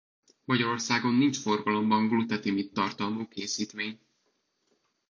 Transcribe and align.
Magyarországon 0.45 1.13
nincs 1.13 1.37
forgalomban 1.41 2.07
glutetimid-tartalmú 2.07 3.27
készítmény 3.27 3.99